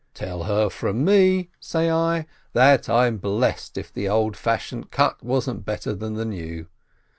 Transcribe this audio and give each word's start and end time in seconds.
"Tell 0.15 0.45
her 0.45 0.71
from 0.71 1.05
me," 1.05 1.51
say 1.59 1.91
I, 1.91 2.25
"that 2.53 2.89
I'm 2.89 3.17
blest 3.19 3.77
if 3.77 3.93
the 3.93 4.09
old 4.09 4.35
fashioned 4.35 4.89
cut 4.89 5.23
wasn't 5.23 5.63
better 5.63 5.93
than 5.93 6.15
the 6.15 6.25
new." 6.25 6.65